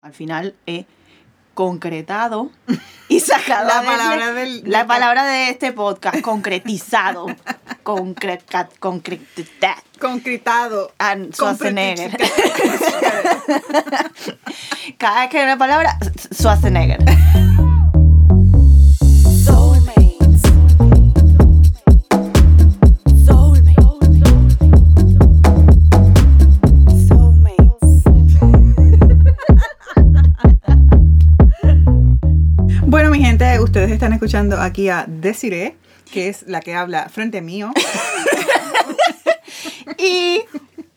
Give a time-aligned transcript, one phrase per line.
[0.00, 0.86] Al final he
[1.54, 2.52] concretado
[3.08, 7.26] y sacado La de- palabra del- la del- palabra de este podcast, concretizado.
[9.98, 10.92] Concretado.
[10.98, 12.16] And Schwarzenegger.
[14.98, 15.98] Cada vez que hay una palabra,
[16.32, 16.98] Schwarzenegger.
[33.18, 35.74] Mi gente, ustedes están escuchando aquí a Desiree,
[36.12, 37.72] que es la que habla frente mío.
[40.00, 40.44] Y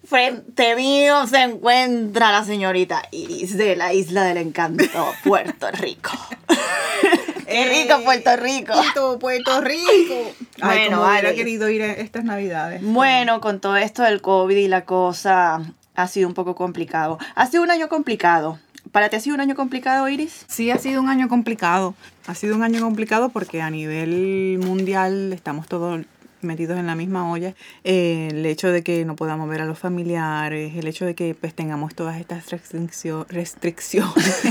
[0.04, 4.84] frente mío se encuentra la señorita Iris de la Isla del Encanto,
[5.24, 6.12] Puerto Rico.
[7.48, 8.74] ¡Qué rico Puerto Rico!
[8.74, 10.34] Puerto, Puerto Rico.
[10.62, 12.84] Ay, Bueno, como hubiera querido ir a estas navidades.
[12.84, 15.62] Bueno, con todo esto del COVID y la cosa,
[15.96, 17.18] ha sido un poco complicado.
[17.34, 18.60] Ha sido un año complicado.
[18.92, 20.46] ¿Para ti ha sido un año complicado, Iris?
[20.48, 21.96] Sí, ha sido un año complicado.
[22.28, 26.02] Ha sido un año complicado porque a nivel mundial estamos todos
[26.42, 27.54] metidos en la misma olla.
[27.84, 31.36] Eh, el hecho de que no podamos ver a los familiares, el hecho de que
[31.40, 34.42] pues tengamos todas estas restriccio- restricciones,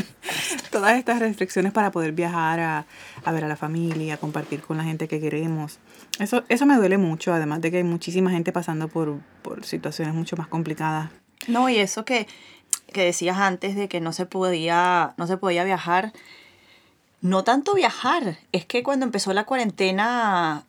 [0.70, 2.86] todas estas restricciones para poder viajar a,
[3.24, 5.78] a ver a la familia, a compartir con la gente que queremos.
[6.18, 10.14] Eso, eso me duele mucho, además de que hay muchísima gente pasando por, por situaciones
[10.14, 11.10] mucho más complicadas.
[11.48, 12.26] No, y eso que,
[12.90, 16.12] que decías antes de que no se podía, no se podía viajar.
[17.20, 20.64] No tanto viajar, es que cuando empezó la cuarentena,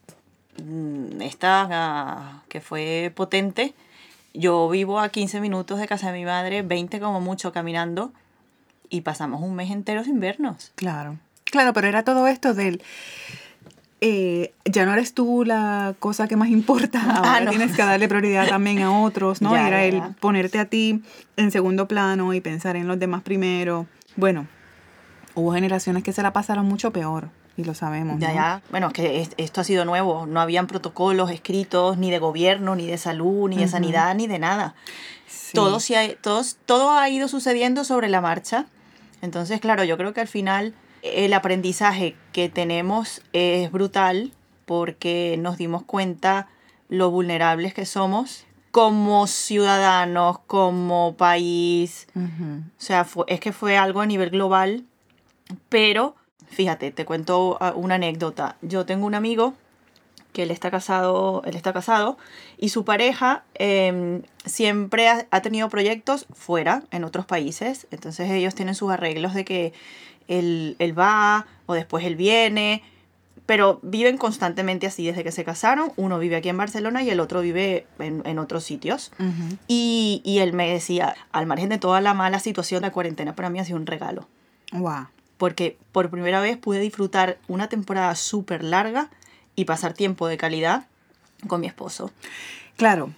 [0.62, 3.74] mm, esta ah, que fue potente,
[4.34, 8.12] yo vivo a 15 minutos de casa de mi madre, 20 como mucho caminando,
[8.90, 10.72] y pasamos un mes entero sin vernos.
[10.76, 11.18] Claro.
[11.46, 12.82] Claro, pero era todo esto del...
[14.02, 17.52] eh, ya no eres tú la cosa que más importa, ahora Ah, no.
[17.52, 19.52] tienes que darle prioridad también a otros, ¿no?
[19.56, 21.04] Ya, Era el ponerte a ti
[21.38, 23.86] en segundo plano y pensar en los demás primero.
[24.16, 24.48] Bueno,
[25.36, 28.20] hubo generaciones que se la pasaron mucho peor y lo sabemos.
[28.20, 28.34] Ya, ¿no?
[28.34, 28.62] ya.
[28.72, 30.26] Bueno, es que es- esto ha sido nuevo.
[30.26, 34.40] No habían protocolos escritos ni de gobierno, ni de salud, ni de sanidad, ni de
[34.40, 34.74] nada.
[35.28, 35.52] Sí.
[35.54, 38.66] todo, se ha, todos, todo ha ido sucediendo sobre la marcha.
[39.22, 40.74] Entonces, claro, yo creo que al final
[41.04, 44.32] el aprendizaje que tenemos es brutal
[44.66, 46.48] porque nos dimos cuenta
[46.90, 52.08] lo vulnerables que somos como ciudadanos, como país.
[52.16, 54.86] O sea, fue- es que fue algo a nivel global,
[55.70, 56.16] pero
[56.48, 58.56] fíjate, te cuento ah, una anécdota.
[58.62, 59.54] Yo tengo un amigo
[60.34, 62.18] que él está casado, él está casado
[62.58, 67.88] y su pareja em, siempre ha, ha tenido proyectos fuera, en otros países.
[67.92, 69.74] Entonces ellos tienen sus arreglos de que
[70.32, 72.84] él, él va o después él viene,
[73.46, 75.92] pero viven constantemente así desde que se casaron.
[75.98, 79.12] Uno vive aquí en Barcelona y el otro vive en, en otros sitios.
[79.68, 83.50] Y, y él me decía, al margen de toda la mala situación de cuarentena, para
[83.50, 84.28] mí ha sido un regalo.
[84.72, 85.08] Wow.
[85.38, 89.10] Porque por primera vez pude disfrutar una temporada súper larga
[89.56, 90.86] y pasar tiempo de calidad
[91.48, 92.12] con mi esposo.
[92.78, 93.12] Claro,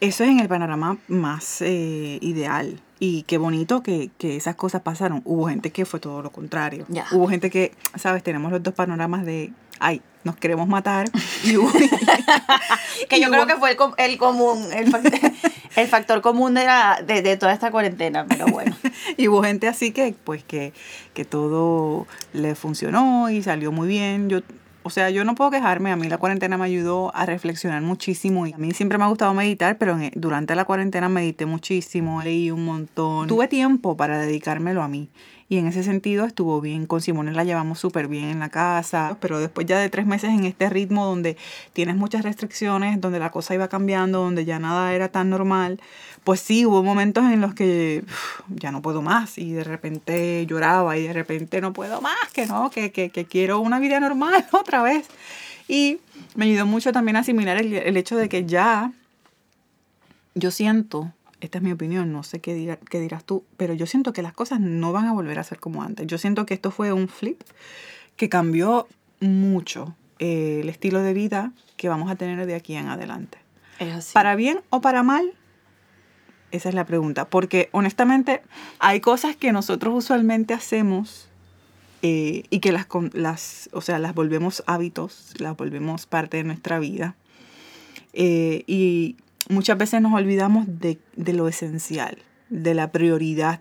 [0.00, 2.78] eso es en el panorama más eh, ideal.
[3.04, 5.22] Y qué bonito que, que esas cosas pasaron.
[5.24, 6.86] Hubo gente que fue todo lo contrario.
[7.10, 8.22] Hubo gente que, ¿sabes?
[8.22, 11.08] Tenemos los dos panoramas de, ay, nos queremos matar.
[11.44, 11.68] Y hubo,
[13.08, 14.94] Que yo creo que fue el, com- el común, el,
[15.74, 18.76] el factor común de, la, de, de toda esta cuarentena, pero bueno.
[19.16, 20.72] y hubo gente así que, pues, que,
[21.12, 24.28] que todo le funcionó y salió muy bien.
[24.28, 24.42] Yo,
[24.84, 25.90] o sea, yo no puedo quejarme.
[25.92, 28.46] A mí la cuarentena me ayudó a reflexionar muchísimo.
[28.46, 32.22] Y a mí siempre me ha gustado meditar, pero en- durante la cuarentena medité muchísimo,
[32.22, 33.28] leí un montón.
[33.28, 35.08] Tuve tiempo para dedicármelo a mí.
[35.52, 36.86] Y en ese sentido estuvo bien.
[36.86, 39.18] Con Simone la llevamos súper bien en la casa.
[39.20, 41.36] Pero después ya de tres meses en este ritmo donde
[41.74, 45.78] tienes muchas restricciones, donde la cosa iba cambiando, donde ya nada era tan normal,
[46.24, 48.02] pues sí, hubo momentos en los que
[48.48, 49.36] ya no puedo más.
[49.36, 53.60] Y de repente lloraba y de repente no puedo más, que no, que, que, quiero
[53.60, 55.06] una vida normal otra vez.
[55.68, 55.98] Y
[56.34, 58.90] me ayudó mucho también a asimilar el hecho de que ya
[60.34, 64.12] yo siento, esta es mi opinión, no sé qué, qué dirás tú, pero yo siento
[64.12, 66.06] que las cosas no van a volver a ser como antes.
[66.06, 67.40] Yo siento que esto fue un flip
[68.16, 68.86] que cambió
[69.20, 73.38] mucho eh, el estilo de vida que vamos a tener de aquí en adelante.
[73.78, 74.12] Es así.
[74.14, 75.32] ¿Para bien o para mal?
[76.52, 77.24] Esa es la pregunta.
[77.24, 78.42] Porque honestamente
[78.78, 81.28] hay cosas que nosotros usualmente hacemos
[82.02, 86.44] eh, y que las, con- las, o sea, las volvemos hábitos, las volvemos parte de
[86.44, 87.16] nuestra vida.
[88.12, 89.16] Eh, y
[89.48, 92.18] muchas veces nos olvidamos de, de lo esencial,
[92.48, 93.60] de la prioridad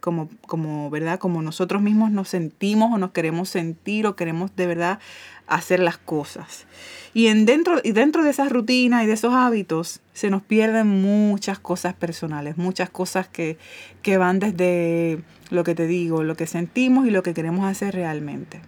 [0.00, 1.18] como, como, ¿verdad?
[1.18, 4.98] Como nosotros mismos nos sentimos o nos queremos sentir o queremos de verdad
[5.46, 6.66] hacer las cosas.
[7.14, 10.86] Y, en dentro, y dentro de esas rutinas y de esos hábitos se nos pierden
[10.86, 13.58] muchas cosas personales, muchas cosas que,
[14.02, 15.20] que van desde
[15.50, 18.60] lo que te digo, lo que sentimos y lo que queremos hacer realmente.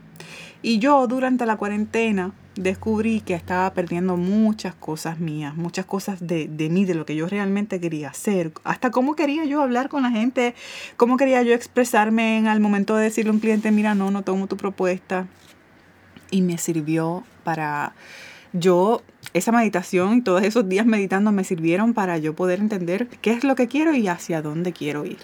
[0.62, 6.48] Y yo durante la cuarentena descubrí que estaba perdiendo muchas cosas mías, muchas cosas de,
[6.48, 10.02] de mí, de lo que yo realmente quería hacer, hasta cómo quería yo hablar con
[10.02, 10.54] la gente,
[10.96, 14.22] cómo quería yo expresarme en, al momento de decirle a un cliente, mira, no, no
[14.22, 15.26] tomo tu propuesta.
[16.32, 17.94] Y me sirvió para
[18.52, 19.02] yo,
[19.32, 23.44] esa meditación y todos esos días meditando me sirvieron para yo poder entender qué es
[23.44, 25.18] lo que quiero y hacia dónde quiero ir.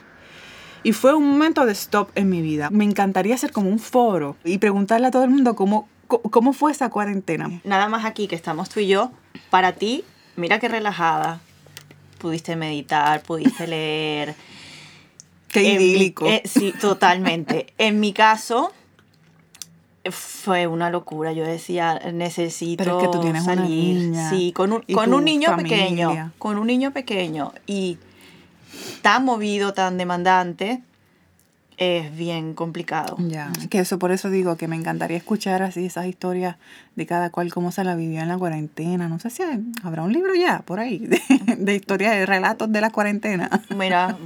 [0.83, 2.71] Y fue un momento de stop en mi vida.
[2.71, 6.73] Me encantaría hacer como un foro y preguntarle a todo el mundo cómo, cómo fue
[6.73, 7.61] esa cuarentena.
[7.65, 9.11] Nada más aquí que estamos tú y yo,
[9.51, 10.05] para ti,
[10.37, 11.41] mira qué relajada.
[12.19, 14.35] Pudiste meditar, pudiste leer.
[15.49, 16.27] Qué mi- idílico.
[16.27, 17.73] eh, sí, totalmente.
[17.79, 18.73] En mi caso,
[20.11, 21.33] fue una locura.
[21.33, 23.97] Yo decía, necesito Pero es que tú tienes una salir.
[23.97, 25.77] niña sí, con un, con un niño familia.
[25.79, 26.33] pequeño.
[26.39, 27.53] Con un niño pequeño.
[27.67, 27.99] Y
[29.03, 30.83] tan movido, tan demandante,
[31.79, 33.17] es bien complicado.
[33.19, 36.57] Ya, que eso por eso digo que me encantaría escuchar así esas historias
[36.95, 39.09] de cada cual cómo se la vivió en la cuarentena.
[39.09, 41.21] No sé si hay- habrá un libro ya por ahí de,
[41.59, 43.51] de historias, de relatos de la cuarentena.
[43.77, 44.17] Mira,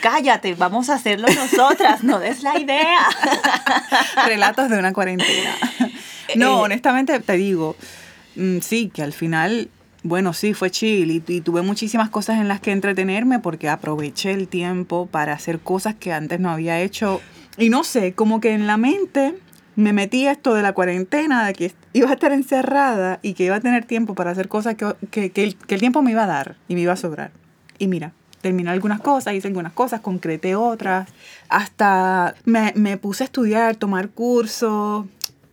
[0.00, 3.00] cállate, vamos a hacerlo nosotras, no des la idea.
[4.26, 5.50] relatos de una cuarentena.
[6.36, 7.76] No, Eh, honestamente te digo,
[8.36, 9.68] mm, sí, que al final,
[10.02, 14.48] bueno, sí, fue chill y, tuve muchísimas cosas en las que entretenerme porque aproveché el
[14.48, 17.20] tiempo para hacer cosas que antes no había hecho.
[17.58, 19.34] Y no sé, como que en la mente
[19.74, 23.56] me metí esto de la cuarentena, de que iba a estar encerrada y que iba
[23.56, 26.24] a tener tiempo para hacer cosas que, que, que el, que el tiempo me iba
[26.24, 27.32] a dar y me iba a sobrar.
[27.78, 31.08] Y mira, terminé algunas cosas, hice algunas cosas, concreté otras,
[31.48, 35.06] hasta me, me puse a estudiar, tomar cursos,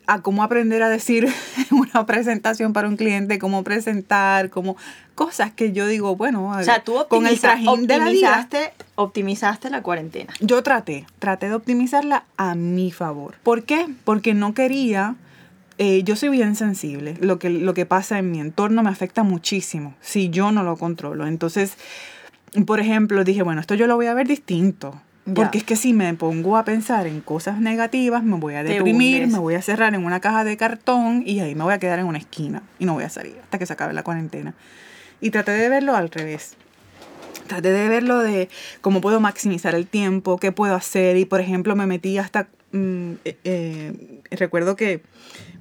[0.07, 1.27] a cómo aprender a decir
[1.71, 4.75] una presentación para un cliente, cómo presentar, cómo
[5.15, 8.29] cosas que yo digo, bueno, O sea, tú con el trajín de la vida.
[8.29, 10.33] optimizaste, optimizaste la cuarentena.
[10.39, 13.35] Yo traté, traté de optimizarla a mi favor.
[13.43, 13.87] ¿Por qué?
[14.03, 15.15] Porque no quería,
[15.77, 19.23] eh, yo soy bien sensible, lo que, lo que pasa en mi entorno me afecta
[19.23, 21.27] muchísimo si yo no lo controlo.
[21.27, 21.75] Entonces,
[22.65, 24.99] por ejemplo, dije, bueno, esto yo lo voy a ver distinto.
[25.25, 25.33] Ya.
[25.35, 29.27] Porque es que si me pongo a pensar en cosas negativas, me voy a deprimir,
[29.27, 31.99] me voy a cerrar en una caja de cartón y ahí me voy a quedar
[31.99, 34.53] en una esquina y no voy a salir hasta que se acabe la cuarentena.
[35.21, 36.57] Y traté de verlo al revés
[37.47, 38.47] traté de verlo de
[38.81, 41.17] cómo puedo maximizar el tiempo, qué puedo hacer.
[41.17, 42.47] Y por ejemplo, me metí hasta.
[42.71, 45.01] mm, eh, eh, recuerdo que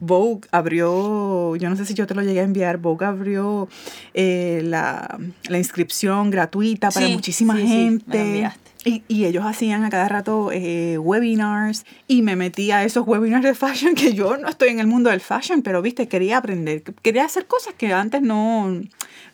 [0.00, 3.68] Vogue abrió, yo no sé si yo te lo llegué a enviar, Vogue abrió
[4.14, 5.18] eh, la,
[5.48, 8.20] la inscripción gratuita para Sí, muchísima sí, sí, me lo gente.
[8.20, 8.70] enviaste.
[8.84, 13.44] Y, y ellos hacían a cada rato eh, webinars y me metí a esos webinars
[13.44, 16.82] de fashion que yo no estoy en el mundo del fashion, pero viste, quería aprender,
[17.02, 18.80] quería hacer cosas que antes no,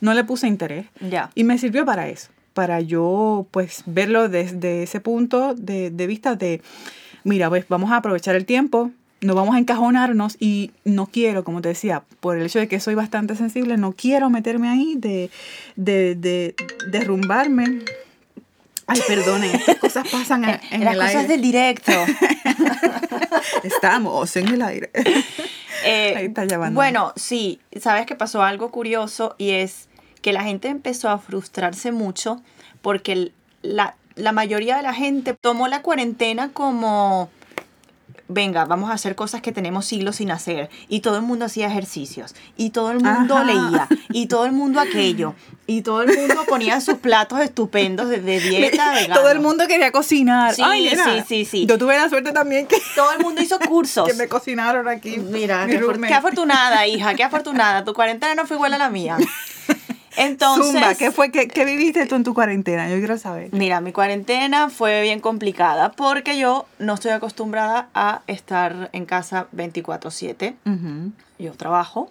[0.01, 0.87] no le puse interés.
[1.01, 1.31] Ya.
[1.35, 6.35] Y me sirvió para eso, para yo pues verlo desde ese punto de, de vista
[6.35, 6.61] de,
[7.25, 8.91] mira, pues vamos a aprovechar el tiempo,
[9.21, 12.81] no vamos a encajonarnos y no quiero, como te decía, por el hecho de que
[12.81, 15.31] soy bastante sensible, no quiero meterme ahí de,
[15.77, 16.55] de, de
[16.91, 17.81] derrumbarme.
[18.89, 21.29] Ay, perdonen, estas cosas pasan en, en Las el cosas aire.
[21.29, 21.93] del directo.
[23.63, 24.91] Estamos en el aire.
[25.85, 26.75] Eh, Ahí está llamando.
[26.75, 29.89] Bueno, sí, sabes que pasó algo curioso y es
[30.23, 32.43] que la gente empezó a frustrarse mucho
[32.83, 33.31] porque
[33.63, 37.31] la mayoría de la gente tomó la cuarentena como,
[38.29, 40.71] venga, vamos a hacer cosas que tenemos siglos sin hacer.
[40.89, 43.45] Y todo el mundo hacía ejercicios, y todo el mundo Ajá.
[43.45, 45.35] leía, y todo el mundo aquello,
[45.67, 48.95] y todo el mundo ponía sus platos estupendos de, de dieta.
[49.13, 50.55] Todo el mundo quería cocinar.
[50.55, 51.67] Sí, Ay, sí, sí, sí.
[51.67, 54.09] Yo tuve la suerte también que, Todo el mundo hizo cursos.
[54.09, 55.19] que me cocinaron aquí.
[55.19, 57.85] Mira, mi qué, qué afortunada, hija, qué afortunada.
[57.85, 59.17] Tu cuarentena no fue igual a la mía.
[60.19, 61.31] Entonces, Zumba, ¿qué fue?
[61.31, 62.89] ¿Qué, qué viviste tú en tu cuarentena?
[62.89, 63.49] Yo quiero saber.
[63.53, 69.47] mira, mi cuarentena fue bien complicada porque yo no estoy acostumbrada a estar en casa
[69.57, 70.55] 24/7.
[70.67, 71.13] Ujú.
[71.39, 72.11] Yo trabajo.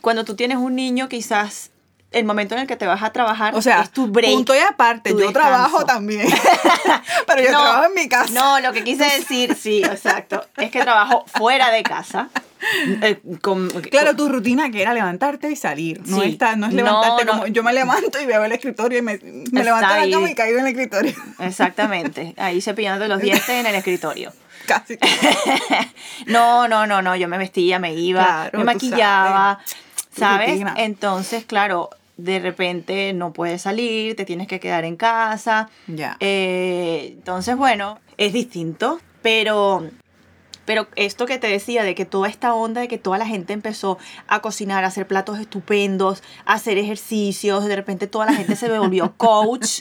[0.00, 1.70] Cuando tú tienes un niño, quizás
[2.10, 4.32] el momento en el que te vas a trabajar O sea, es tu break.
[4.32, 5.38] punto y aparte, yo descanso.
[5.40, 6.28] trabajo también.
[7.26, 8.32] Pero yo No, trabajo en mi casa.
[8.32, 12.28] No, lo que quise decir, sí, exacto, es que trabajo fuera de casa.
[13.02, 16.00] eh, con- Claro, tu rutina que era levantarte y salir.
[16.06, 16.30] No, Sí.
[16.30, 17.32] está, no es No, levantarte no.
[17.32, 19.18] como yo me levanto y veo el escritorio y me,
[19.52, 20.32] me levanto de la cama ahí.
[20.32, 21.14] y caigo en el escritorio.
[21.40, 24.32] Exactamente, ahí cepillando los dientes en el escritorio.
[24.66, 24.98] Casi.
[26.26, 29.58] No, no, no, no, yo me vestía, me iba, Claro, me maquillaba,
[30.16, 30.62] sabes.
[30.76, 35.68] Entonces, claro, de repente no puedes salir, te tienes que quedar en casa.
[35.86, 36.16] Ya.
[36.20, 39.88] Eh, entonces, bueno, es distinto, pero,
[40.64, 43.52] pero esto que te decía, de que toda esta onda de que toda la gente
[43.52, 48.56] empezó a cocinar, a hacer platos estupendos, a hacer ejercicios, de repente toda la gente
[48.56, 49.80] se volvió coach,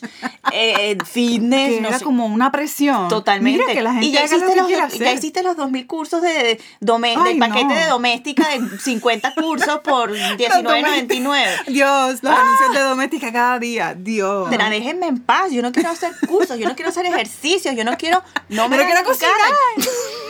[0.51, 3.07] eh, fitness, que no era sé, como una presión.
[3.07, 3.61] Totalmente.
[3.61, 5.87] Mira que la gente y ya haga lo hiciste, que los, ya hiciste los 2000
[5.87, 7.75] cursos de, dome- Ay, del paquete no.
[7.75, 11.65] de doméstica de 50 cursos por $19.99.
[11.67, 13.95] Dios, los anuncios de doméstica cada día.
[13.97, 14.47] Dios.
[14.49, 17.83] Pero déjenme en paz, yo no quiero hacer cursos, yo no quiero hacer ejercicios, yo
[17.83, 19.33] no quiero, no me Pero quiero cocinar.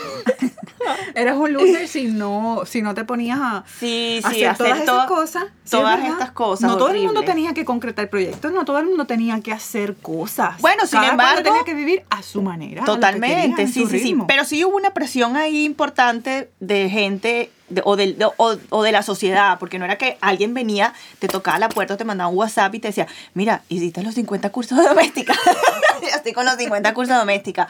[1.15, 4.85] Eras un loser si no, si no te ponías a Sí, a sí, hacer, hacer
[4.85, 5.43] todas esas cosas.
[5.45, 8.79] Sí, es todas estas cosas No todo el mundo tenía que concretar proyectos, no todo
[8.79, 10.59] el mundo tenía que hacer cosas.
[10.61, 12.81] Bueno, sin Cada embargo- tenía que vivir a su manera.
[12.81, 14.17] que Totalmente, sí, sí, sí.
[14.27, 18.83] Pero sí hubo una presión ahí importante de gente de- o, del- de, o, o
[18.83, 22.29] de la sociedad, porque no era que alguien venía, te tocaba la puerta, te mandaba
[22.29, 25.33] un WhatsApp y te decía, mira, hiciste los 50 cursos de doméstica.
[26.15, 27.67] Estoy con los 50 cursos de doméstica.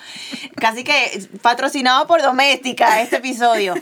[0.56, 3.76] Casi que patrocinado por doméstica este episodio.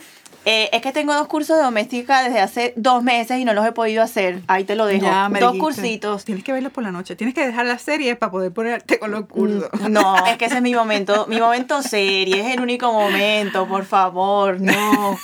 [0.44, 3.64] Eh, es que tengo dos cursos de doméstica desde hace dos meses y no los
[3.64, 4.42] he podido hacer.
[4.48, 5.06] Ahí te lo dejo.
[5.06, 5.76] Ya me dos dijiste.
[5.82, 6.26] cursitos.
[6.26, 7.16] Tienes que verlos por la noche.
[7.16, 9.70] Tienes que dejar la serie para poder ponerte con los cursos.
[9.90, 13.86] No, es que ese es mi momento, mi momento serio, es el único momento, por
[13.86, 15.20] favor, no.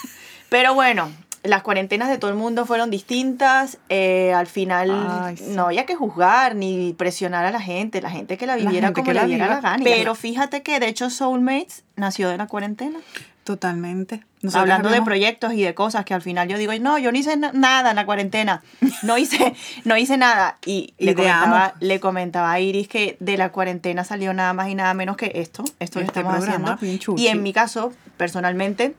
[0.50, 1.10] Pero bueno,
[1.44, 4.92] las cuarentenas de todo el mundo fueron distintas, eh, al final
[5.24, 5.46] Ay, sí.
[5.50, 9.06] no había que juzgar ni presionar a la gente, la gente que la viviera como
[9.06, 9.84] que le la diera la gana.
[9.84, 13.00] Pero- fíjate que de hecho Soulmates nació de la cuarentena.
[13.44, 14.24] Totalmente.
[14.42, 17.18] Nosotros Hablando de proyectos y de cosas que al final yo digo, no, yo no
[17.18, 18.62] hice na- nada en la cuarentena,
[19.04, 19.54] no hice,
[19.86, 20.58] no hice nada.
[20.66, 24.76] Y le comentaba, le comentaba a Iris que de la cuarentena salió nada más y
[24.76, 27.16] nada menos que esto, esto que Este estamos programa, haciendo.
[27.16, 28.96] Y en mi caso, personalmente,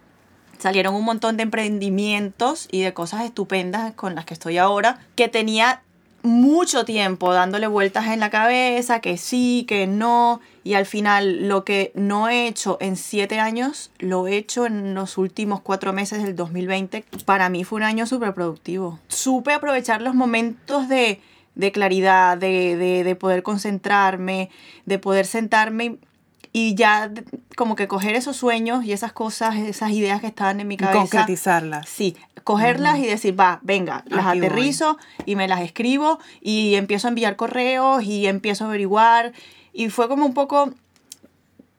[0.58, 5.28] salieron un montón de emprendimientos y de cosas estupendas con las que estoy ahora, que
[5.28, 5.82] tenía
[6.22, 11.64] mucho tiempo dándole vueltas en la cabeza, que sí, que no, y al final lo
[11.64, 16.22] que no he hecho en siete años, lo he hecho en los últimos cuatro meses
[16.22, 17.04] del 2020.
[17.24, 18.98] Para mí fue un año súper productivo.
[19.08, 21.20] Supe aprovechar los momentos de,
[21.54, 24.50] de claridad, de, de, de poder concentrarme,
[24.86, 25.98] de poder sentarme
[26.52, 27.10] y ya
[27.56, 30.78] como que coger esos sueños y esas cosas, esas ideas que estaban en mi y
[30.78, 30.98] cabeza.
[31.00, 31.88] concretizarlas.
[31.88, 34.46] Sí, cogerlas y decir, va, venga, las Aquí voy.
[34.48, 39.32] aterrizo y me las escribo y empiezo a enviar correos y empiezo a averiguar.
[39.72, 40.72] Y fue como un poco,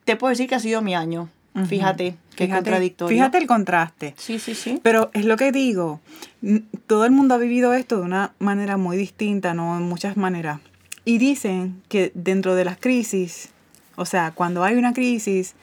[0.05, 1.29] te puedo decir que ha sido mi año.
[1.55, 1.65] Ujú.
[1.65, 3.15] Fíjate, qué Fíjate- contradictorio.
[3.17, 4.13] Fíjate el contraste.
[4.17, 4.79] Sí, sí, sí.
[4.83, 5.99] Pero es lo que digo,
[6.87, 9.75] todo el mundo ha vivido esto de una manera muy distinta, ¿no?
[9.77, 10.59] En muchas maneras.
[11.05, 13.49] Y dicen que dentro de las crisis,
[13.99, 15.55] o sea, cuando hay una crisis,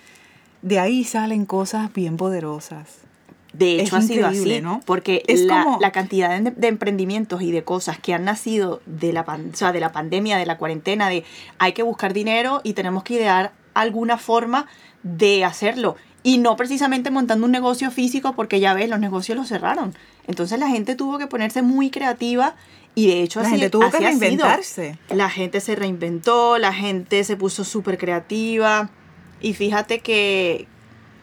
[0.63, 2.99] de ahí salen cosas bien poderosas.
[3.53, 4.81] De Es hecho, ha sido así, ¿no?
[4.85, 8.83] Porque Es la, como- la cantidad de, de emprendimientos y de cosas que han nacido
[8.85, 11.25] de la, pan- o sea, de la pandemia, de la cuarentena, de
[11.59, 14.67] hay que buscar dinero y tenemos que idear alguna forma
[15.03, 15.97] de hacerlo.
[16.27, 19.95] Y no precisamente montando un negocio físico, porque ya ves, los negocios los cerraron.
[20.27, 22.57] Entonces la gente tuvo que ponerse muy creativa
[22.97, 24.09] y de hecho La así, gente tuvo que así sido.
[24.19, 24.99] reinventarse.
[25.11, 28.91] La gente se reinventó, la gente se puso súper creativa.
[29.41, 30.67] Y fíjate que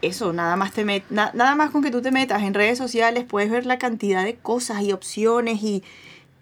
[0.02, 2.78] eso, nada más, te met- na- nada más con que tú te metas en redes
[2.78, 5.84] sociales, puedes ver la cantidad de cosas y opciones y,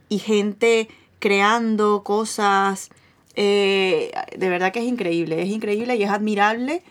[0.10, 0.88] y gente
[1.20, 2.90] creando cosas.
[3.36, 6.84] Eh, de verdad que es increíble, es increíble y es admirable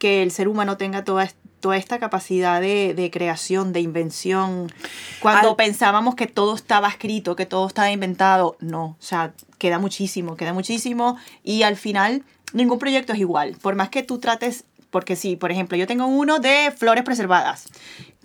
[0.00, 4.72] que el ser humano tenga toda, es- toda esta capacidad de, de creación, de invención.
[5.20, 9.78] Cuando Al- pensábamos que todo estaba escrito, que todo estaba inventado, no, o sea, queda
[9.78, 14.64] muchísimo, queda muchísimo y al final ningún proyecto es igual, por más que tú trates,
[14.90, 17.66] porque si, por ejemplo, yo tengo uno de flores preservadas.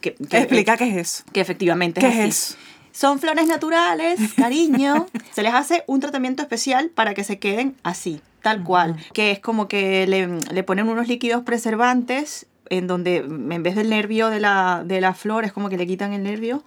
[0.01, 1.23] Que, que- Explica qué es eso.
[1.33, 2.57] que efectivamente ¿Qué es es eso?
[2.93, 5.07] Son flores naturales, cariño.
[5.33, 8.95] se les hace un tratamiento especial para que se queden así, tal cual.
[9.11, 13.89] Que es como que le, le ponen unos líquidos preservantes en donde en vez del
[13.89, 16.63] nervio de la, de la flor es como que le quitan el nervio,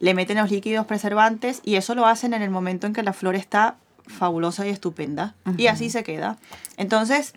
[0.00, 3.14] le meten los líquidos preservantes y eso lo hacen en el momento en que la
[3.14, 3.76] flor está
[4.06, 5.34] fabulosa y estupenda.
[5.56, 6.36] Y así se queda.
[6.76, 7.32] Entonces,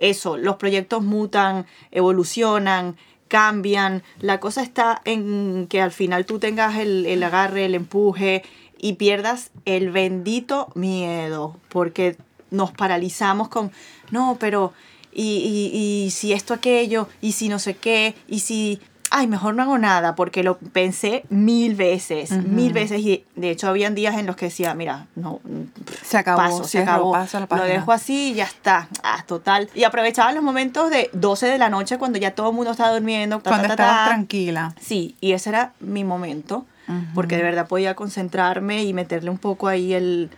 [0.00, 2.96] eso, los proyectos mutan, evolucionan,
[3.28, 4.02] cambian.
[4.18, 8.42] La cosa está en que al final tú tengas el, el agarre, el empuje
[8.76, 12.16] y pierdas el bendito miedo, porque
[12.50, 13.70] nos paralizamos con,
[14.10, 14.72] no, pero,
[15.12, 18.80] y, y, y si esto, aquello, y si no sé qué, y si,
[19.10, 23.68] ay, mejor no hago nada, porque lo pensé mil veces, mil veces, y de hecho
[23.68, 25.40] habían días en los que decía, mira, no,
[26.04, 29.68] Se acabó, paso, se acabó, paso lo dejo así y ya está, ah, total.
[29.74, 32.92] Y aprovechaba los momentos de 12 de la noche cuando ya todo el mundo estaba
[32.92, 34.14] durmiendo, ta, Cuando ta, ta, estabas ta.
[34.14, 34.74] tranquila.
[34.80, 36.66] Sí, y ese era mi momento.
[37.14, 40.28] porque de verdad podía concentrarme y meterle un poco ahí el...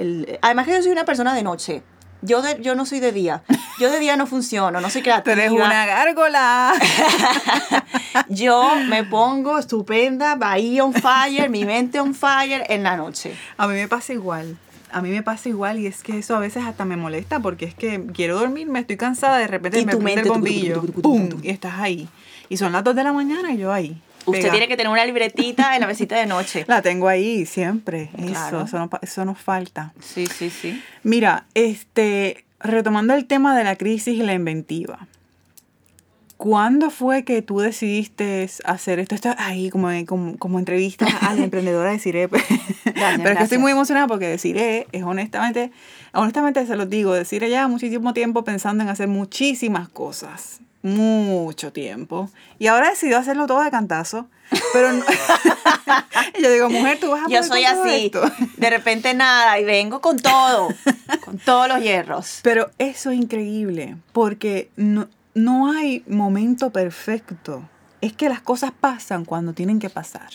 [0.00, 0.38] el...
[0.42, 1.82] Además que yo soy una persona de noche.
[2.22, 3.42] Yo, de- yo no soy de día.
[3.78, 5.32] Yo de día no funciono, no soy Tú creativa.
[5.34, 6.72] eres una gárgola.
[8.28, 13.34] Yo me pongo estupenda, ahí on fire, mi mente on fire en la noche.
[13.56, 14.56] A mí me pasa igual.
[14.90, 17.66] A mí me pasa igual y es que eso a veces hasta me molesta porque
[17.66, 20.32] es que quiero dormir, me estoy cansada, de repente Y me tu prende mente, el
[20.34, 21.28] bombillo, ¡pum!
[21.42, 22.08] y estás ahí.
[22.48, 24.00] Y son las 2 de la mañana y yo ahí.
[24.30, 24.52] Usted pegada.
[24.52, 26.64] tiene que tener una libretita en la mesita de noche.
[26.68, 28.10] La tengo ahí siempre.
[28.16, 28.58] Claro.
[28.58, 29.92] Eso, eso, no, eso nos falta.
[30.00, 30.82] Sí, sí, sí.
[31.02, 35.06] Mira, este, retomando el tema de la crisis y la inventiva.
[36.38, 39.16] ¿Cuándo fue que tú decidiste hacer esto?
[39.16, 42.28] Esto ahí como, como, como entrevista a la emprendedora de Cire.
[42.28, 42.44] Pero es
[42.84, 43.60] que estoy gracias.
[43.60, 45.72] muy emocionada porque Deciré es honestamente,
[46.12, 50.60] honestamente se los digo, Deciré ya muchísimo tiempo pensando en hacer muchísimas cosas.
[50.82, 52.30] Mucho tiempo.
[52.58, 54.28] Y ahora decidió hacerlo todo de cantazo.
[54.72, 55.04] Pero no-
[56.38, 58.06] y yo digo, mujer, tú vas a Yo soy todo así.
[58.06, 58.22] esto?
[58.56, 60.68] De repente nada y vengo con todo.
[61.24, 62.40] Con todos los hierros.
[62.42, 67.68] Pero eso es increíble, porque no, no hay momento perfecto.
[68.00, 70.30] Es que las cosas pasan cuando tienen que pasar.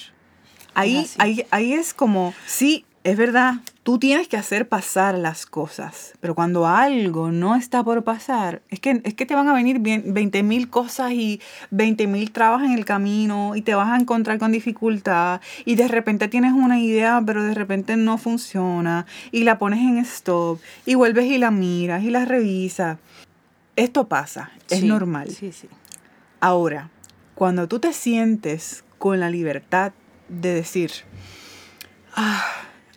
[0.75, 1.15] Ahí, así.
[1.19, 6.35] ahí, ahí es como, sí, es verdad, tú tienes que hacer pasar las cosas, pero
[6.35, 10.41] cuando algo no está por pasar, es que, es que te van a venir 20
[10.43, 11.41] mil cosas y
[11.71, 15.89] 20 mil trabas en el camino y te vas a encontrar con dificultad y de
[15.89, 20.95] repente tienes una idea, pero de repente no funciona y la pones en stop y
[20.95, 22.99] vuelves y la miras y la revisas.
[23.75, 25.29] Esto pasa, es Sí, normal.
[25.29, 25.67] Sí, sí.
[26.39, 26.89] Ahora,
[27.35, 29.91] cuando tú te sientes con la libertad
[30.29, 30.91] de decir,
[32.15, 32.45] ah,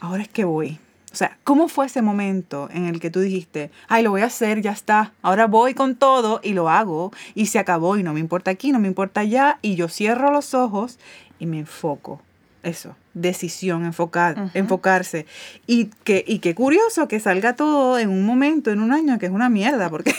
[0.06, 0.78] ahora es que voy.
[1.12, 4.26] O sea, ¿cómo fue ese momento en el que tú dijiste, ay, lo voy a
[4.26, 8.12] hacer, ya está, ahora voy con todo y lo hago y se acabó y no
[8.12, 10.98] me importa aquí, no me importa allá y yo cierro los ojos
[11.38, 12.20] y me enfoco?
[12.62, 14.50] Eso, decisión, enfocar, Ujú.
[14.54, 15.24] enfocarse.
[15.66, 19.26] Y que, y qué curioso que salga todo en un momento, en un año, que
[19.26, 20.12] es una mierda, porque,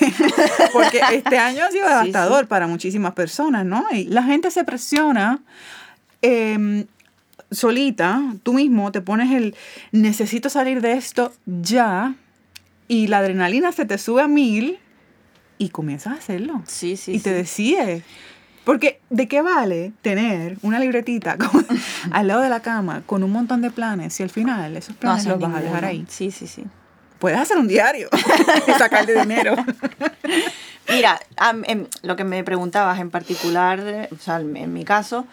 [0.74, 3.86] porque este año ha sido Sí, devastador para muchísimas personas, ¿no?
[3.92, 5.42] Y la gente se presiona
[6.22, 6.86] em,
[7.52, 9.56] solita, tú mismo te pones el
[9.92, 12.16] necesito salir de esto ya,
[12.88, 14.80] y la adrenalina se te sube a mil
[15.58, 16.62] y comienzas a hacerlo.
[16.68, 17.14] Sí, sí.
[17.14, 17.36] y te sí.
[17.36, 18.04] decides.
[18.64, 21.38] Porque, ¿de qué vale tener una libretita
[22.12, 25.00] al lado de la cama con un montón de planes si al final esos No
[25.00, 26.06] planes haces los vas a dejar ahí?
[26.10, 26.66] Sí, sí, sí.
[27.18, 28.10] Puedes hacer un diario
[28.68, 29.56] y sacarle dinero.
[30.90, 31.20] Mira,
[31.68, 35.26] em, lo que me preguntabas en particular, o sea, en mi caso,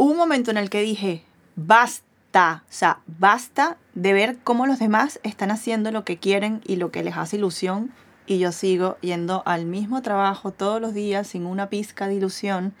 [0.00, 1.22] hubo un momento en el que dije,
[1.56, 6.76] basta, o sea, basta de ver cómo los demás están haciendo lo que quieren y
[6.76, 7.92] lo que les hace ilusión
[8.26, 12.72] y yo sigo yendo al mismo trabajo todos los días sin una pizca de ilusión.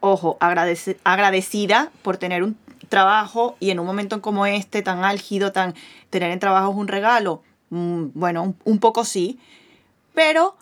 [0.00, 2.56] Ojo, agradece- agradecida por tener un
[2.88, 5.74] trabajo y en un momento como este, tan álgido, tan
[6.10, 7.42] tener en trabajo es un regalo.
[7.70, 9.40] Mm, bueno, un, un poco sí,
[10.14, 10.56] pero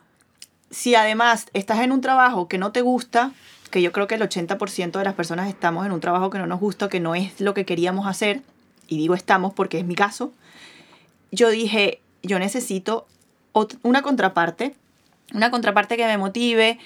[0.70, 3.32] si además estás en un trabajo que no te gusta,
[3.72, 6.46] que yo creo que el 80% de las personas estamos en un trabajo que no
[6.46, 8.42] nos gusta, que no es lo que queríamos hacer,
[8.86, 10.32] y digo estamos porque es mi caso,
[11.32, 13.06] yo dije, yo necesito
[13.82, 14.76] una contraparte,
[15.34, 16.78] una contraparte que me motive,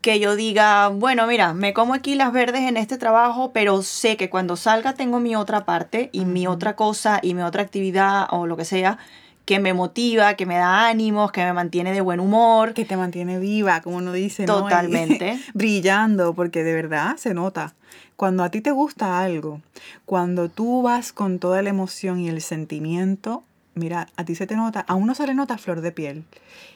[0.00, 4.16] que yo diga, bueno, mira, me como aquí las verdes en este trabajo, pero sé
[4.16, 8.26] que cuando salga tengo mi otra parte y mi otra cosa y mi otra actividad
[8.30, 8.98] o lo que sea
[9.44, 12.74] que me motiva, que me da ánimos, que me mantiene de buen humor.
[12.74, 15.38] Que te mantiene viva, como uno dice, Totalmente.
[15.54, 17.74] brillando, porque de verdad se nota.
[18.16, 19.60] Cuando a ti te gusta algo,
[20.04, 23.42] cuando tú vas con toda la emoción y el sentimiento,
[23.74, 26.24] mira, a ti se te nota, a uno se le nota flor de piel.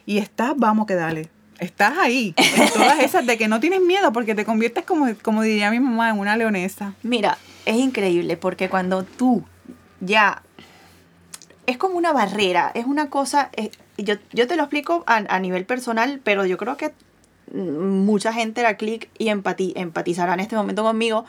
[0.05, 1.29] Y estás, vamos que dale.
[1.59, 5.41] Estás ahí, en todas esas de que no tienes miedo porque te conviertes como, como
[5.41, 6.93] diría mi mamá, en una leonesa.
[7.01, 9.43] Mira, es increíble porque cuando tú
[9.99, 10.43] ya...
[11.67, 13.49] Es como una barrera, es una cosa...
[13.55, 16.93] eh, yo, yo te lo explico a, a nivel personal, pero yo creo que
[17.53, 21.25] mm, mucha gente hará clic y empati- empatizará en este momento conmigo.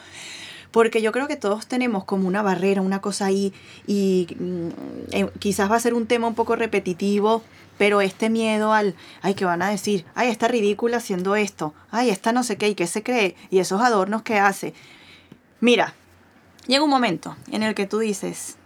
[0.71, 3.55] Porque yo creo que todos tenemos como una barrera, una cosa ahí,
[3.87, 4.69] y mm,
[5.13, 7.43] eh, quizás va a ser un tema un poco repetitivo,
[7.79, 12.11] pero este miedo al, ay, que van a decir, ay, está ridícula haciendo esto, ay,
[12.11, 14.75] esta no sé qué, y qué se cree, y esos adornos que hace.
[15.61, 15.95] Mira,
[16.67, 18.58] llega un momento en el que tú dices,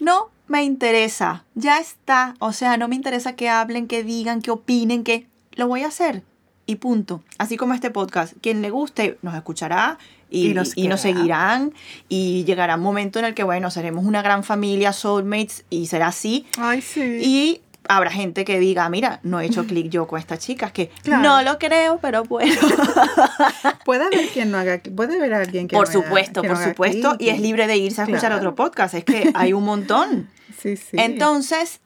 [0.00, 4.50] no me interesa, ya está, o sea, no me interesa que hablen, que digan, que
[4.50, 6.22] opinen, que lo voy a hacer
[6.66, 7.22] y punto.
[7.38, 9.98] Así como este podcast, quien le guste nos escuchará
[10.30, 11.72] y, Y nos y nos seguirán
[12.08, 16.08] y llegará un momento en el que, bueno, seremos una gran familia, soulmates y será
[16.08, 16.46] así.
[16.58, 17.20] Ay, sí.
[17.22, 20.72] Y habrá gente que diga, mira, no he hecho clic yo con esta chica, es
[20.72, 21.22] que Claro.
[21.22, 22.54] no lo creo, pero bueno.
[23.84, 26.54] Puede haber quien no haga, puede haber alguien que por no haga- supuesto, que no
[26.54, 29.52] por haga supuesto, y es libre de irse a escuchar otro podcast, es que hay
[29.52, 30.28] un montón.
[30.58, 30.96] Sí, sí.
[30.98, 31.80] Entonces,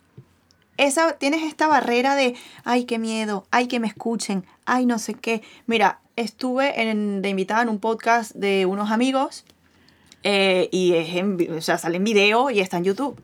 [0.78, 2.34] esa, tienes esta barrera de,
[2.64, 5.42] ay, qué miedo, ay, que me escuchen, ay, no sé qué.
[5.66, 9.44] Mira, estuve en- de invitada en un podcast de unos amigos
[10.22, 13.20] eh, y es en o sea, sale en video y está en YouTube.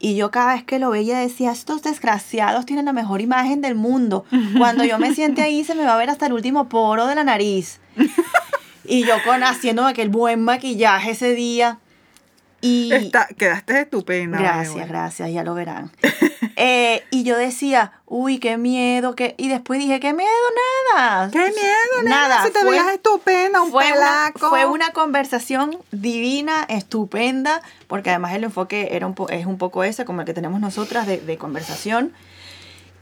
[0.00, 3.74] Y yo cada vez que lo veía decía, estos desgraciados tienen la mejor imagen del
[3.74, 4.24] mundo.
[4.56, 7.16] Cuando yo me siente ahí se me va a ver hasta el último poro de
[7.16, 7.80] la nariz.
[8.84, 11.78] Y yo con haciendo aquel buen maquillaje ese día.
[12.60, 14.38] Y Está- quedaste estupenda.
[14.38, 15.90] Gracias, gracias, ya lo verán.
[16.60, 19.36] Eh, y yo decía, uy, qué miedo, qué...
[19.38, 20.28] y después dije, qué miedo,
[20.96, 21.30] nada.
[21.30, 22.02] ¡Qué miedo!
[22.02, 27.62] Nada, Nada, si te fue- veías estupenda, un Fue una, fue una conversación divina, estupenda,
[27.86, 30.58] porque además el enfoque era un po- es un poco ese, como el que tenemos
[30.60, 32.12] nosotras de, de conversación.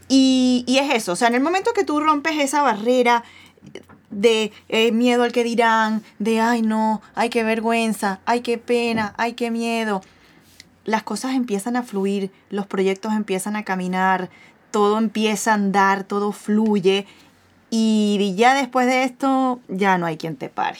[0.07, 3.23] Y, y es eso, o sea, en el momento que tú rompes esa barrera
[4.09, 9.13] de eh, miedo al que dirán, de ay no, ay qué vergüenza, ay qué pena,
[9.17, 10.01] ay qué miedo,
[10.85, 14.29] las cosas empiezan a fluir, los proyectos empiezan a caminar,
[14.71, 17.05] todo empieza a andar, todo fluye
[17.69, 20.79] y ya después de esto ya no hay quien te pare.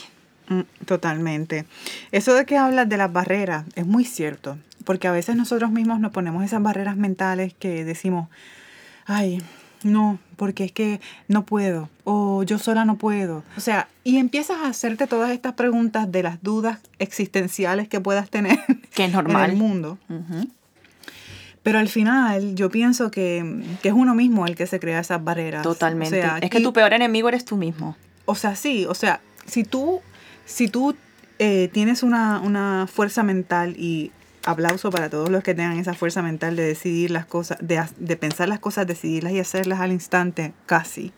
[0.49, 1.65] Mm, Totalmente.
[2.11, 5.99] Eso de que hablas de las barreras es muy cierto, porque a veces nosotros mismos
[5.99, 8.29] nos ponemos esas barreras mentales que decimos,
[9.05, 9.41] ay,
[9.83, 13.43] no, porque es que no puedo, o yo sola no puedo.
[13.57, 18.29] O sea, y empiezas a hacerte todas estas preguntas de las dudas existenciales que puedas
[18.29, 18.59] tener
[18.93, 19.51] Que es en normal.
[19.51, 19.97] el mundo.
[21.63, 25.23] Pero al final yo pienso que, que es uno mismo el que se crea esas
[25.23, 25.63] barreras.
[25.63, 26.19] Totalmente.
[26.19, 27.95] O sea, es que tu peor enemigo eres tú mismo.
[28.25, 30.01] o sea, sí, o sea, si tú,
[30.45, 30.95] si tú
[31.39, 34.11] eh, tienes una, una fuerza mental y
[34.51, 38.47] aplauso para todos los que tengan esa fuerza mental de decidir las cosas, de, pensar
[38.47, 41.11] las cosas, decidirlas y hacerlas al instante, casi.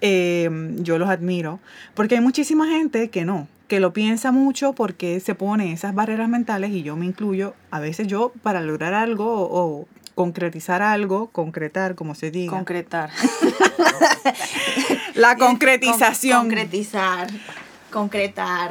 [0.00, 0.48] eh,
[0.78, 1.60] yo los admiro,
[1.94, 6.28] porque hay muchísima gente que no, que lo piensa mucho porque se pone esas barreras
[6.28, 11.28] mentales y yo me incluyo, a veces yo para lograr algo o, o concretizar algo,
[11.28, 12.52] concretar, como se diga.
[12.52, 13.10] Concretar.
[15.14, 16.38] la concretización.
[16.40, 17.28] Con- concretizar.
[17.90, 18.70] Concretar.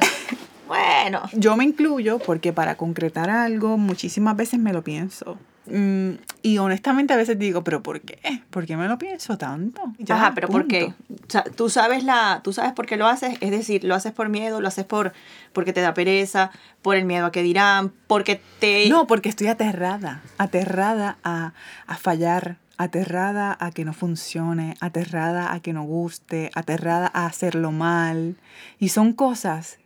[0.71, 1.23] Bueno.
[1.33, 5.37] Yo me incluyo porque para concretar algo muchísimas veces me lo pienso.
[5.65, 6.11] Mm,
[6.43, 8.41] y honestamente a veces digo, pero ¿por qué?
[8.49, 9.81] ¿Por qué me lo pienso tanto?
[9.97, 10.93] Ya, Ajá, pero ¿por qué?
[11.09, 14.13] O sea, tú sabes la, tú sabes por qué lo haces, es decir, lo haces
[14.13, 15.11] por miedo, lo haces por
[15.51, 19.47] porque te da pereza, por el miedo a que dirán, porque te No, porque estoy
[19.47, 21.51] aterrada, aterrada a,
[21.85, 27.73] a fallar, aterrada a que no funcione, aterrada a que no guste, aterrada a hacerlo
[27.73, 28.37] mal.
[28.79, 29.80] Y son cosas...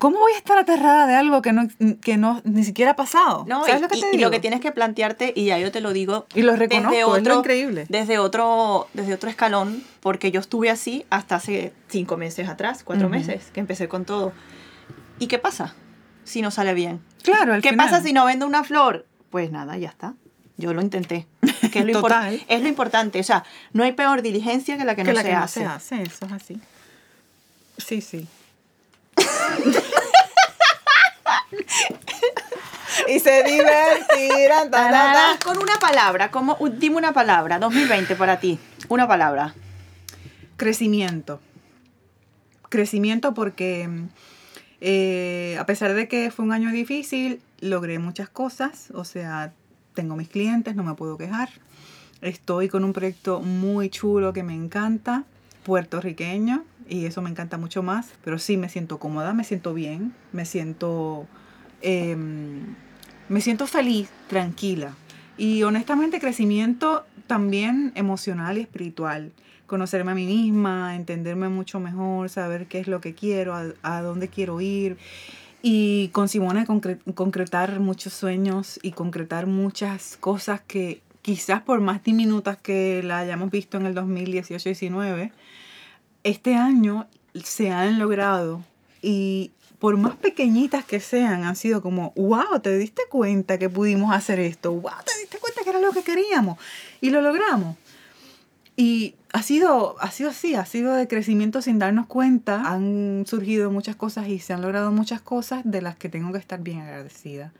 [0.00, 1.68] ¿Cómo voy a estar aterrada de algo que no,
[2.00, 3.44] que no ni siquiera ha pasado?
[3.46, 4.22] No, ¿Sabes y, lo que y- te y digo?
[4.24, 7.22] lo que tienes que plantearte, y ya yo te lo digo, Y lo reconozco, es
[7.22, 7.84] lo increíble.
[7.88, 13.08] Desde otro, desde otro escalón, porque yo estuve así hasta hace cinco meses atrás, cuatro
[13.08, 13.16] Ujú.
[13.16, 14.32] meses, que empecé con todo.
[15.18, 15.74] ¿Y qué pasa
[16.24, 17.00] si no sale bien?
[17.22, 17.86] Claro, al ¿Qué final.
[17.90, 19.04] pasa si no vendo una flor?
[19.30, 20.14] Pues nada, ya está.
[20.56, 21.26] Yo lo intenté.
[21.70, 22.42] Que es, lo Total.
[22.48, 23.20] es lo importante.
[23.20, 25.40] O sea, no hay peor diligencia que la que, que no, la se, que no
[25.42, 25.60] hace.
[25.60, 26.60] se hace, eso es así.
[27.76, 28.26] Sí, sí.
[33.08, 34.70] Y se divertirán.
[34.70, 35.44] ta, ta, Tarara, ta.
[35.44, 38.58] Con una palabra, como, dime una palabra, 2020 para ti.
[38.88, 39.54] Una palabra.
[40.56, 41.40] Crecimiento.
[42.68, 43.88] Crecimiento porque
[44.80, 48.90] eh, a pesar de que fue un año difícil, logré muchas cosas.
[48.94, 49.52] O sea,
[49.94, 51.50] tengo mis clientes, no me puedo quejar.
[52.22, 55.24] Estoy con un proyecto muy chulo que me encanta,
[55.64, 58.08] puertorriqueño, y eso me encanta mucho más.
[58.24, 61.26] Pero sí me siento cómoda, me siento bien, me siento,
[61.80, 62.74] em,
[63.28, 64.94] me siento feliz, tranquila.
[65.38, 69.32] Y honestamente crecimiento también emocional y espiritual.
[69.66, 74.28] Conocerme a mí misma, entenderme mucho mejor, saber qué es lo que quiero, a, dónde
[74.28, 74.98] quiero ir.
[75.62, 82.02] Y con Simona concre- concretar muchos sueños y concretar muchas cosas que quizás por más
[82.02, 85.30] diminutas que la hayamos visto en el 2018-19,
[86.24, 88.62] este año se han logrado
[89.02, 94.14] y por más pequeñitas que sean, han sido como, wow, te diste cuenta que pudimos
[94.14, 96.58] hacer esto, wow, te diste cuenta que era lo que queríamos
[97.00, 97.76] y lo logramos.
[98.76, 102.62] Y ha sido, ha sido así, ha sido de crecimiento sin darnos cuenta.
[102.64, 106.38] Han surgido muchas cosas y se han logrado muchas cosas de las que tengo que
[106.38, 107.52] estar bien agradecida.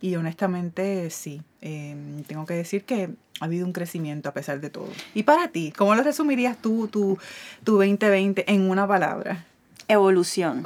[0.00, 4.70] Y honestamente, sí, eh, tengo que decir que ha habido un crecimiento a pesar de
[4.70, 4.88] todo.
[5.14, 7.18] Y para ti, ¿cómo lo resumirías tú, tu,
[7.64, 9.44] tu 2020 en una palabra?
[9.88, 10.64] Evolución.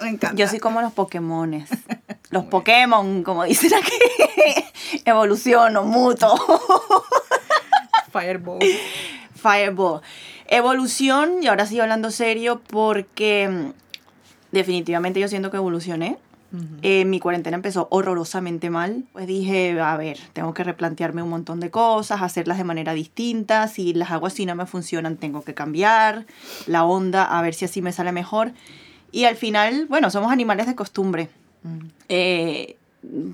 [0.00, 0.36] Me encanta.
[0.36, 1.68] Yo soy como los Pokémones.
[2.30, 3.92] Los Pokémon, como dicen aquí.
[5.04, 6.34] Evoluciono, muto.
[8.12, 8.60] Fireball.
[9.34, 10.00] Fireball.
[10.48, 13.72] Evolución, y ahora sigo hablando serio porque mm,
[14.50, 16.16] definitivamente yo siento que evolucioné.
[16.82, 19.04] Eh, mi cuarentena empezó horrorosamente mal.
[19.12, 23.68] Pues dije, a ver, tengo que replantearme un montón de cosas, hacerlas de manera distinta.
[23.68, 26.26] Si las hago así no me funcionan, tengo que cambiar
[26.66, 28.52] la onda, a ver si así me sale mejor.
[29.12, 31.30] Y al final, bueno, somos animales de costumbre.
[32.08, 32.76] Eh,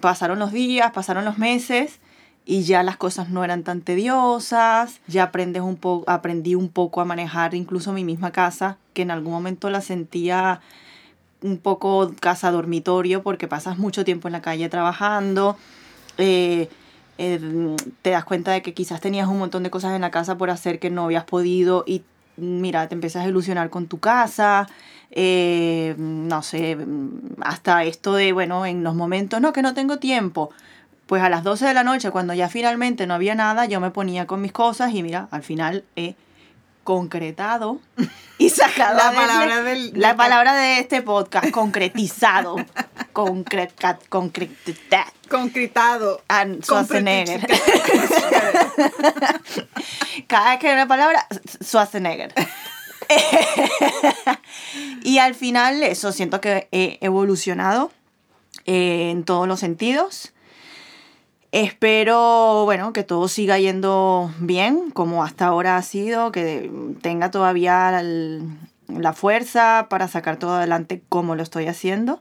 [0.00, 1.98] pasaron los días, pasaron los meses
[2.44, 7.02] y ya las cosas no eran tan tediosas, ya aprendes un poco, aprendí un poco
[7.02, 10.60] a manejar incluso mi misma casa, que en algún momento la sentía
[11.42, 15.56] un poco casa dormitorio porque pasas mucho tiempo en la calle trabajando,
[16.18, 16.68] eh,
[17.18, 20.38] eh, te das cuenta de que quizás tenías un montón de cosas en la casa
[20.38, 22.02] por hacer que no habías podido y
[22.36, 24.68] mira, te empiezas a ilusionar con tu casa,
[25.10, 26.78] eh, no sé,
[27.40, 30.50] hasta esto de, bueno, en los momentos, no, que no tengo tiempo.
[31.06, 33.90] Pues a las 12 de la noche, cuando ya finalmente no había nada, yo me
[33.90, 35.84] ponía con mis cosas y mira, al final
[36.88, 37.80] concretado
[38.38, 42.56] y sacado La de- palabra del- la del- palabra de este podcast, concretizado.
[43.12, 46.22] Concreta, concreta, Concretado.
[46.62, 47.46] Schwarzenegger.
[50.28, 51.26] Cada vez que hay una palabra,
[51.62, 52.32] Schwarzenegger.
[55.02, 57.90] y al final, eso, siento que he evolucionado
[58.64, 60.32] eh, en todos los sentidos.
[61.50, 68.02] Espero, bueno, que todo siga yendo bien, como hasta ahora ha sido, que tenga todavía
[68.88, 72.20] la fuerza para sacar todo adelante como lo estoy haciendo.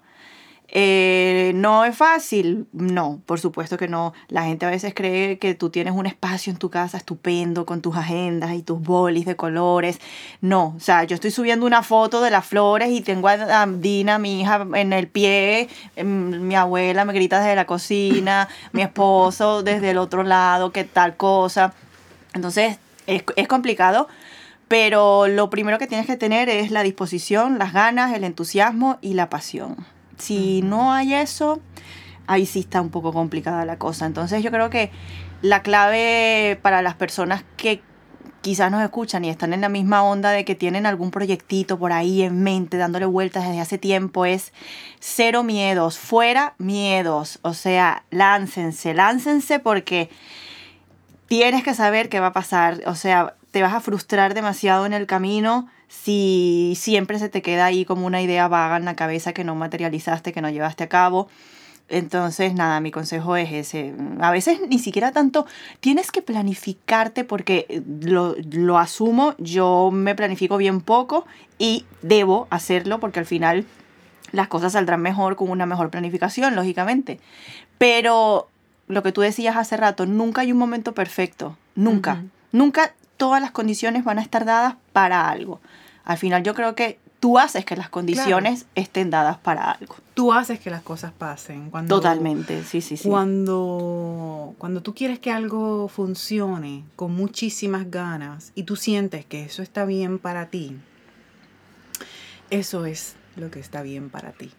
[0.69, 4.13] Eh, no es fácil, no, por supuesto que no.
[4.27, 7.81] La gente a veces cree que tú tienes un espacio en tu casa estupendo con
[7.81, 9.99] tus agendas y tus bolis de colores.
[10.41, 14.17] No, o sea, yo estoy subiendo una foto de las flores y tengo a Dina,
[14.19, 19.63] mi hija, en el pie, em, mi abuela me grita desde la cocina, mi esposo
[19.63, 21.73] desde el otro lado, qué tal cosa.
[22.33, 22.77] Entonces,
[23.07, 24.07] es, es complicado,
[24.67, 29.13] pero lo primero que tienes que tener es la disposición, las ganas, el entusiasmo y
[29.13, 29.96] la pasión.
[30.17, 31.61] Si no hay eso,
[32.27, 34.05] ahí sí está un poco complicada la cosa.
[34.05, 34.91] Entonces yo creo que
[35.41, 37.81] la clave para las personas que
[38.41, 41.91] quizás nos escuchan y están en la misma onda de que tienen algún proyectito por
[41.91, 44.53] ahí en mente, dándole vueltas desde hace tiempo, es
[44.99, 47.39] cero miedos, fuera miedos.
[47.41, 50.09] O sea, láncense, láncense porque
[51.27, 52.81] tienes que saber qué va a pasar.
[52.85, 57.65] O sea, te vas a frustrar demasiado en el camino si siempre se te queda
[57.65, 60.89] ahí como una idea vaga en la cabeza que no materializaste, que no llevaste a
[60.89, 61.27] cabo.
[61.89, 63.93] Entonces, nada, mi consejo es ese.
[64.19, 65.45] A veces ni siquiera tanto
[65.79, 71.25] tienes que planificarte porque lo, lo asumo, yo me planifico bien poco
[71.57, 73.65] y debo hacerlo porque al final
[74.31, 77.19] las cosas saldrán mejor con una mejor planificación, lógicamente.
[77.77, 78.49] Pero
[78.87, 82.23] lo que tú decías hace rato, nunca hay un momento perfecto, nunca.
[82.51, 85.59] Nunca todas las condiciones van a estar dadas para algo.
[86.03, 89.95] Al final yo creo que tú haces que las condiciones estén dadas para algo.
[90.13, 91.69] Tú haces que las cosas pasen.
[91.69, 93.09] Cuando, Totalmente, sí, sí, sí.
[93.09, 99.61] Cuando, cuando tú quieres que algo funcione con muchísimas ganas y tú sientes que eso
[99.61, 100.77] está bien para ti,
[102.49, 104.51] eso es lo que está bien para ti.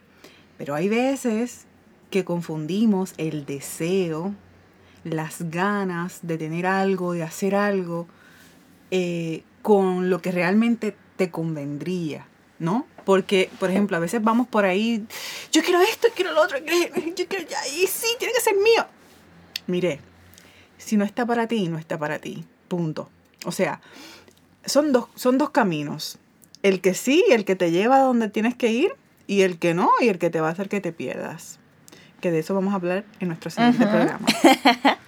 [0.59, 1.67] Pero hay veces
[2.11, 4.35] que confundimos el deseo,
[5.05, 8.09] las ganas de tener algo, de hacer algo,
[8.91, 12.27] eh, con lo que realmente te convendría,
[12.59, 12.87] ¿no?
[13.05, 15.07] Porque, por ejemplo, a veces vamos por ahí,
[15.53, 18.87] yo quiero esto, quiero lo otro, yo quiero ya, y sí, tiene que ser mío.
[19.67, 20.01] Mire,
[20.79, 23.11] si no está para ti, no está para ti, punto.
[23.45, 23.81] O sea,
[24.65, 26.19] son dos, son dos caminos.
[26.63, 28.93] El que sí, el que te lleva a donde tienes que ir,
[29.27, 31.59] y el que no, y el que te va a hacer que te pierdas.
[32.21, 34.27] Que de eso vamos a hablar en nuestro siguiente programa.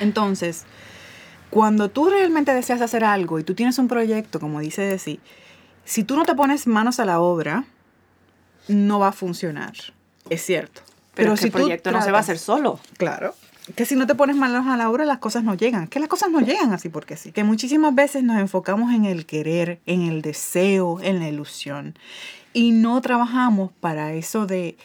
[0.00, 0.64] Entonces,
[1.50, 5.20] cuando tú realmente deseas hacer algo y tú tienes un proyecto, como dice Desi,
[5.84, 7.64] si tú no te pones manos a la obra,
[8.68, 9.74] no va a funcionar.
[10.28, 10.82] Es cierto.
[11.14, 12.80] pero es que si el tú proyecto no se va a hacer solo.
[12.98, 13.34] Claro.
[13.74, 15.88] Que si no te pones manos a la obra, las cosas no llegan.
[15.88, 17.32] Que las cosas no llegan así porque sí.
[17.32, 21.98] Que muchísimas veces nos enfocamos en el querer, en el deseo, en la ilusión.
[22.52, 24.76] Y no trabajamos para eso de,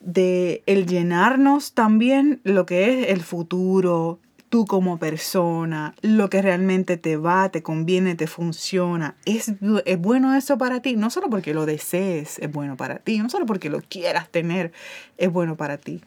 [0.00, 6.98] de el llenarnos también lo que es el futuro, tú como persona, lo que realmente
[6.98, 9.16] te va, te conviene, te funciona.
[9.24, 9.52] ¿Es,
[9.86, 10.96] es bueno eso para ti?
[10.96, 14.72] No solo porque lo desees es bueno para ti, no solo porque lo quieras tener
[15.16, 16.02] es bueno para ti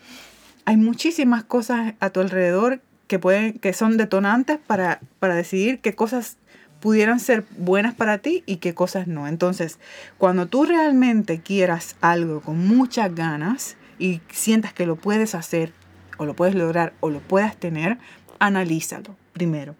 [0.65, 5.93] hay muchísimas cosas a tu alrededor que pueden que son detonantes para, para decidir qué
[5.93, 6.37] cosas
[6.79, 9.27] pudieran ser buenas para ti y qué cosas no.
[9.27, 9.79] Entonces,
[10.17, 15.71] cuando tú realmente quieras algo con muchas ganas y sientas que lo puedes hacer
[16.17, 17.97] o lo puedes lograr o lo puedas tener,
[18.45, 19.75] analízalo primero.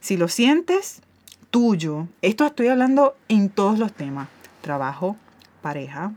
[0.00, 1.00] Si lo sientes
[1.50, 4.28] tuyo, esto estoy hablando en todos los temas,
[4.60, 5.16] trabajo,
[5.62, 6.12] pareja,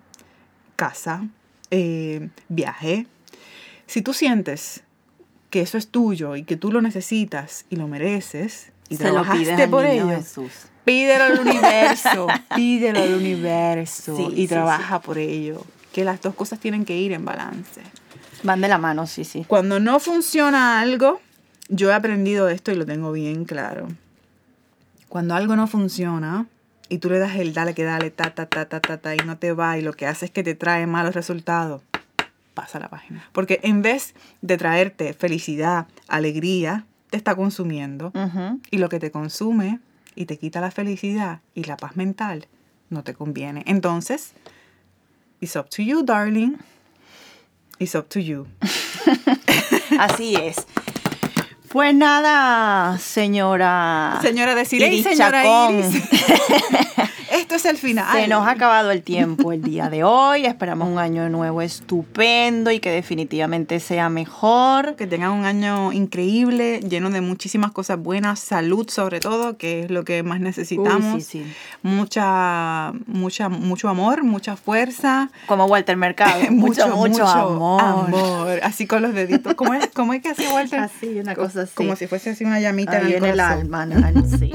[0.76, 1.24] casa,
[1.72, 3.08] eh, viaje.
[3.88, 4.84] Si tú sientes
[5.50, 9.12] que eso es tuyo y que tú lo necesitas y lo mereces y Se lo
[9.14, 10.52] trabajaste al por ello, Jesús.
[10.84, 15.64] pídelo al universo, pídelo al universo Sí, y sí, trabaja por ello.
[15.94, 17.82] Que las dos cosas tienen que ir en balance.
[18.44, 19.46] Van de la mano, sí, sí.
[19.48, 21.22] Cuando no funciona algo,
[21.70, 23.88] yo he aprendido esto y lo tengo bien claro.
[25.10, 26.48] Cuando algo no funciona
[26.90, 29.20] y tú le das el dale que dale, ta, ta, ta, ta, ta, ta, y
[29.20, 31.82] no te va y lo que hace es que te trae malos resultados,
[32.54, 33.28] pasa la página.
[33.32, 38.12] Porque en vez de traerte felicidad, alegría, te está consumiendo.
[38.72, 39.80] Y lo que te consume
[40.16, 42.48] y te quita la felicidad y la paz mental
[42.90, 43.64] no te conviene.
[43.68, 44.34] Entonces,
[45.40, 46.58] it's up to you, darling.
[47.80, 48.48] It's up to you.
[50.00, 50.66] Así es.
[51.76, 54.18] Pues nada, señora.
[54.22, 55.80] Señora Iris señora Chacón.
[55.80, 56.04] Iris.
[57.56, 58.22] Esto es el final.
[58.22, 60.46] Se nos ha acabado el tiempo el día de hoy.
[60.46, 64.98] Esperamos un año nuevo estupendo y que definitivamente sea mejor.
[64.98, 69.90] Que tengan un año increíble, lleno de muchísimas cosas buenas, salud sobre todo, que es
[69.90, 71.16] lo que más necesitamos.
[71.16, 71.54] Uy, sí, sí.
[71.82, 75.30] Mucha, mucha, mucho amor, mucha fuerza.
[75.48, 76.42] Como Walter Mercado.
[76.52, 77.82] mucho, mucho, amor.
[77.82, 78.60] amor.
[78.64, 79.54] Así con los deditos.
[79.54, 80.82] ¿Cómo es, cómo es que hace Walter?
[80.82, 81.74] Así, una cosa así.
[81.74, 83.88] Como si fuese así una llamita Ahí en el en el alma,
[84.38, 84.52] sí.